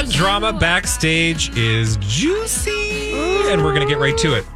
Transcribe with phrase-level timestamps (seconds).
[0.00, 3.12] That drama backstage is juicy,
[3.50, 4.46] and we're going to get right to it.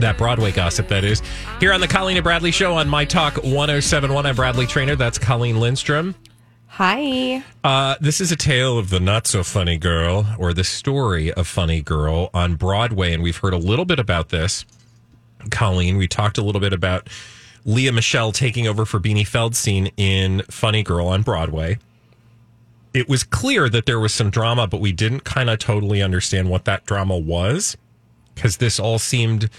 [0.00, 1.22] That Broadway gossip, that is.
[1.60, 4.26] Here on the Colleen and Bradley Show on My Talk 1071.
[4.26, 4.96] I'm Bradley Traynor.
[4.96, 6.16] That's Colleen Lindstrom.
[6.66, 7.44] Hi.
[7.62, 11.46] Uh, this is a tale of the not so funny girl, or the story of
[11.46, 14.64] Funny Girl on Broadway, and we've heard a little bit about this.
[15.52, 17.08] Colleen, we talked a little bit about
[17.64, 21.78] Lea Michele taking over for Beanie Feldstein in Funny Girl on Broadway.
[22.94, 26.48] It was clear that there was some drama, but we didn't kind of totally understand
[26.48, 27.76] what that drama was
[28.34, 29.50] because this all seemed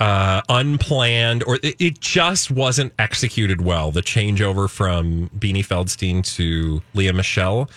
[0.00, 3.90] uh, unplanned or it, it just wasn't executed well.
[3.90, 7.68] The changeover from Beanie Feldstein to Lea Michele.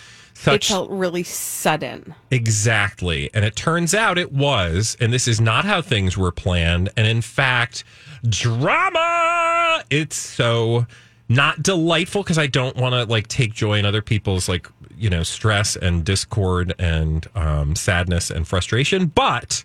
[0.46, 2.14] it felt really sudden.
[2.30, 3.30] Exactly.
[3.34, 6.90] And it turns out it was, and this is not how things were planned.
[6.96, 7.84] And in fact,
[8.28, 9.82] drama.
[9.90, 10.86] It's so
[11.34, 15.10] not delightful because I don't want to like take joy in other people's like, you
[15.10, 19.06] know, stress and discord and um, sadness and frustration.
[19.06, 19.64] But,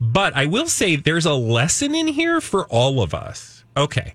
[0.00, 3.64] but I will say there's a lesson in here for all of us.
[3.76, 4.14] Okay.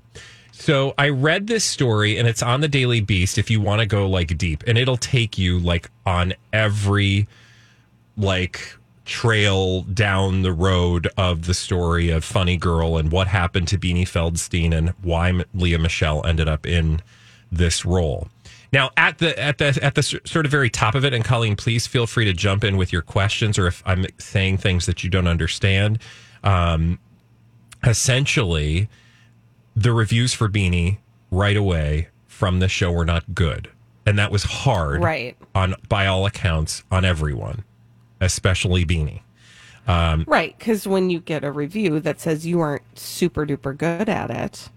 [0.52, 3.86] So I read this story and it's on the Daily Beast if you want to
[3.86, 7.28] go like deep and it'll take you like on every
[8.16, 13.78] like trail down the road of the story of Funny Girl and what happened to
[13.78, 17.02] Beanie Feldstein and why Lea Michele ended up in
[17.52, 18.30] this role.
[18.72, 21.56] Now, at the at the at the sort of very top of it, and Colleen,
[21.56, 25.04] please feel free to jump in with your questions or if I'm saying things that
[25.04, 26.00] you don't understand.
[26.44, 26.98] Um,
[27.86, 28.90] essentially,
[29.76, 30.98] the reviews for Beanie
[31.30, 33.70] right away from the show were not good,
[34.08, 35.38] and that was hard, Right.
[35.54, 37.64] On by all accounts, on everyone,
[38.24, 39.22] especially Beanie.
[39.88, 40.58] Right.
[40.58, 44.70] Because when you get a review that says you aren't super duper good at it,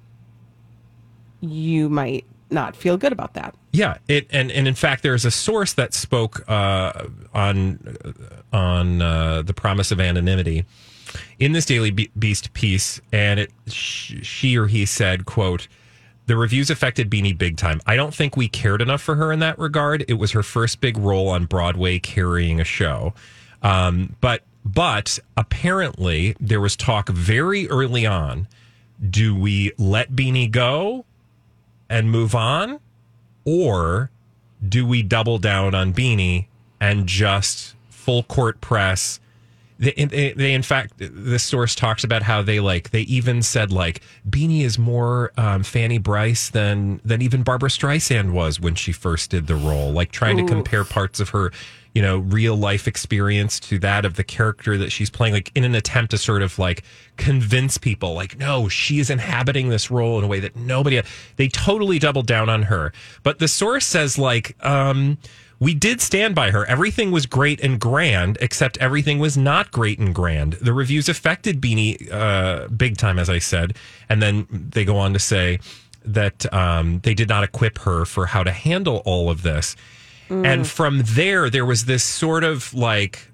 [1.40, 3.54] you might not feel good about that.
[3.72, 7.96] Yeah, it and and in fact, there's a source that spoke uh, on
[8.52, 10.64] on uh, the promise of anonymity
[11.38, 15.68] in this Daily Beast piece, and it sh- she or he said, "quote."
[16.26, 17.80] The reviews affected Beanie big time.
[17.86, 20.04] I don't think we cared enough for her in that regard.
[20.08, 23.14] It was her first big role on Broadway carrying a show.
[23.62, 28.48] Um, but but apparently there was talk very early on.
[29.08, 31.04] Do we let Beanie go
[31.88, 32.80] and move on?
[33.44, 34.10] Or
[34.66, 36.46] do we double down on Beanie
[36.80, 39.20] and just full court press?
[39.78, 42.90] They, they, they, in fact, this source talks about how they like.
[42.90, 48.32] They even said like Beanie is more um, Fanny Brice than than even Barbra Streisand
[48.32, 49.92] was when she first did the role.
[49.92, 51.52] Like trying to compare parts of her,
[51.96, 55.32] you know, real life experience to that of the character that she's playing.
[55.32, 56.82] Like in an attempt to sort of like
[57.16, 61.00] convince people, like no, she is inhabiting this role in a way that nobody.
[61.36, 62.92] They totally doubled down on her.
[63.22, 64.54] But the source says like.
[64.62, 65.16] um
[65.58, 66.66] we did stand by her.
[66.66, 70.52] Everything was great and grand, except everything was not great and grand.
[70.60, 73.74] The reviews affected Beanie uh, big time, as I said.
[74.10, 75.60] And then they go on to say
[76.04, 79.76] that um, they did not equip her for how to handle all of this.
[80.28, 83.30] And from there, there was this sort of like,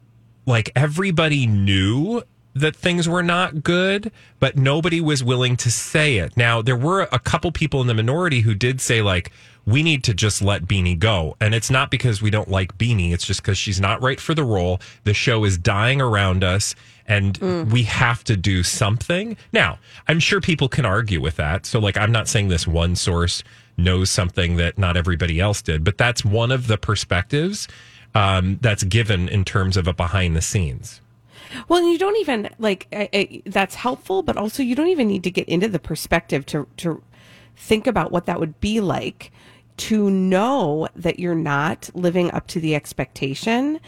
[0.47, 2.23] like everybody knew
[2.55, 6.37] that things were not good, but nobody was willing to say it.
[6.37, 9.33] Now, there were a couple people in the minority who did say, like,
[9.65, 11.37] we need to just let Beanie go.
[11.41, 14.35] And it's not because we don't like Beanie, it's just because she's not right for
[14.35, 14.81] the role.
[15.05, 16.75] The show is dying around us,
[17.07, 17.39] and
[17.71, 19.37] we have to do something.
[19.53, 21.67] Now, I'm sure people can argue with that.
[21.67, 23.43] So, like, I'm not saying this one source
[23.77, 27.69] knows something that not everybody else did, but that's one of the perspectives
[28.15, 31.02] um, that's given in terms of a behind the scenes.
[31.69, 35.25] Well, you don't even like I, I, that's helpful, but also you don't even need
[35.25, 37.03] to get into the perspective to to
[37.57, 39.31] think about what that would be like
[39.77, 43.81] to know that you're not living up to the expectation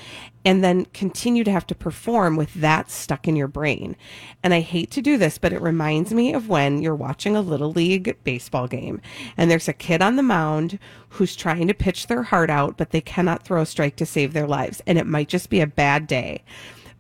[0.45, 3.97] and then continue to have to perform with that stuck in your brain.
[4.43, 7.41] And I hate to do this, but it reminds me of when you're watching a
[7.41, 9.01] little league baseball game
[9.37, 10.79] and there's a kid on the mound
[11.11, 14.33] who's trying to pitch their heart out, but they cannot throw a strike to save
[14.33, 14.83] their lives.
[14.87, 16.43] And it might just be a bad day.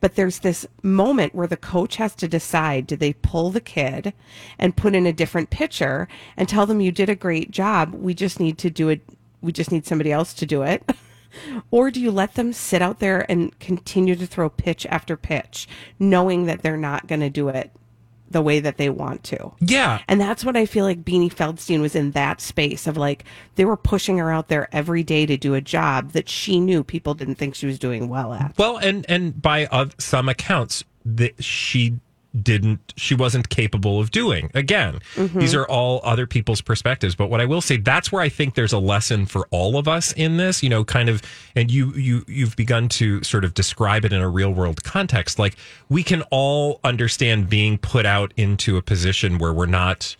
[0.05, 4.13] But there's this moment where the coach has to decide do they pull the kid
[4.59, 7.95] and put in a different pitcher and tell them you did a great job.
[7.95, 9.01] We just need to do it.
[9.41, 10.93] we just need somebody else to do it?
[11.71, 15.67] or do you let them sit out there and continue to throw pitch after pitch,
[15.99, 17.71] knowing that they're not going to do it
[18.31, 19.53] the way that they want to?
[19.61, 20.01] Yeah.
[20.09, 23.25] And that's what I feel like Beanie Feldstein was in that space of like
[23.57, 26.83] they were pushing her out there every day to do a job that she knew
[26.83, 28.55] people didn't think she was doing well at.
[28.59, 31.99] Well, and and by uh, some accounts, that she
[32.43, 35.39] didn't she wasn't capable of doing again Mm-hmm.
[35.39, 38.55] these are all other people's perspectives but what i will say that's where i think
[38.55, 41.23] there's a lesson for all of us in this you know kind of
[41.55, 45.39] and you you you've begun to sort of describe it in a real world context
[45.39, 45.57] like
[45.89, 50.17] we can all understand being put out into a position where we're not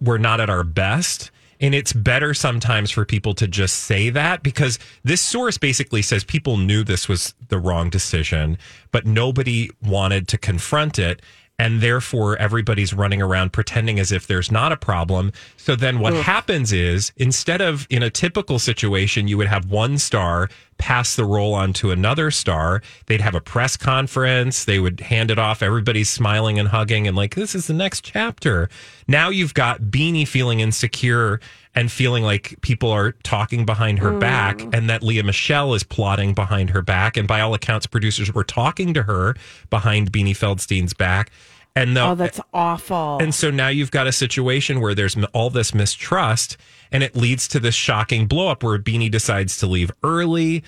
[0.00, 1.32] we're not at our best.
[1.62, 6.24] And it's better sometimes for people to just say that because this source basically says
[6.24, 8.58] people knew this was the wrong decision,
[8.90, 11.22] but nobody wanted to confront it.
[11.62, 15.30] And therefore, everybody's running around pretending as if there's not a problem.
[15.56, 19.98] So then what happens is instead of in a typical situation, you would have one
[19.98, 20.48] star
[20.78, 22.82] pass the role on to another star.
[23.06, 24.64] They'd have a press conference.
[24.64, 25.62] They would hand it off.
[25.62, 28.68] Everybody's smiling and hugging and like, this is the next chapter.
[29.06, 31.38] Now you've got Beanie feeling insecure
[31.76, 34.18] and feeling like people are talking behind her mm.
[34.18, 37.16] back and that Lea Michele is plotting behind her back.
[37.16, 39.36] And by all accounts, producers were talking to her
[39.70, 41.30] behind Beanie Feldstein's back.
[41.74, 43.18] And the, Oh, that's awful.
[43.22, 46.58] and so now you've got a situation where there's all this mistrust
[46.92, 50.62] and it leads to this shocking blow up where Beanie decides to leave early.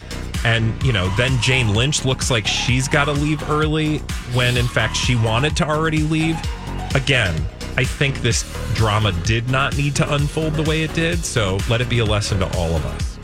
[0.46, 3.98] And, you know, then Jane Lynch looks like she's got to leave early
[4.32, 6.38] when in fact she wanted to already leave.
[6.94, 7.34] Again,
[7.76, 8.42] I think this
[8.74, 11.22] drama did not need to unfold the way it did.
[11.22, 13.18] So let it be a lesson to all of us.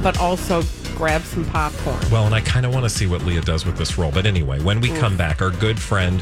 [0.00, 0.62] but also
[0.94, 1.98] grab some popcorn.
[2.12, 4.12] Well, and I kind of want to see what Lea does with this role.
[4.12, 6.20] But anyway, when we come back, our good friend,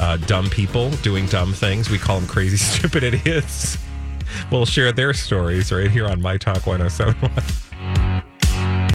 [0.00, 3.78] uh, dumb people doing dumb things, we call them crazy, stupid idiots.
[4.50, 7.65] We'll share their stories right here on My Talk 1071.